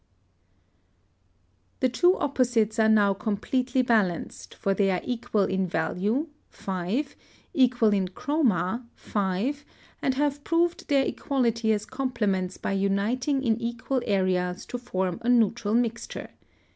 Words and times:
(111) 1.81 1.81
The 1.81 1.89
two 1.99 2.17
opposites 2.17 2.79
are 2.79 2.89
now 2.89 3.13
completely 3.13 3.83
balanced, 3.83 4.55
for 4.55 4.73
they 4.73 4.89
are 4.89 5.01
equal 5.03 5.43
in 5.43 5.67
value 5.67 6.27
(5), 6.49 7.15
equal 7.53 7.93
in 7.93 8.07
chroma 8.07 8.83
(5), 8.95 9.63
and 10.01 10.15
have 10.15 10.43
proved 10.43 10.87
their 10.87 11.05
equality 11.05 11.71
as 11.71 11.85
complements 11.85 12.57
by 12.57 12.71
uniting 12.71 13.43
in 13.43 13.61
equal 13.61 14.01
areas 14.07 14.65
to 14.65 14.79
form 14.79 15.19
a 15.21 15.29
neutral 15.29 15.75
mixture. 15.75 16.31